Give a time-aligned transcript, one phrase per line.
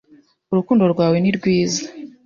[0.51, 1.83] Urukundo rwawe ni rwiza